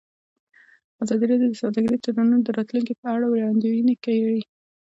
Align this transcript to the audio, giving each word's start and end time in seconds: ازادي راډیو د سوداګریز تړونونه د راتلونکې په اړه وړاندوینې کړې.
ازادي 1.03 1.25
راډیو 1.31 1.51
د 1.51 1.55
سوداګریز 1.63 1.99
تړونونه 2.05 2.43
د 2.43 2.49
راتلونکې 2.57 2.93
په 3.01 3.07
اړه 3.15 3.25
وړاندوینې 3.29 3.95
کړې. 4.03 4.39